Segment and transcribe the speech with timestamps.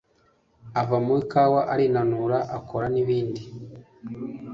[0.81, 3.43] ava mu ikawa arinanura akora nibindi